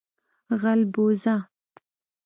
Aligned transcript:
🐜 0.47 0.53
غلبوزه 0.61 1.35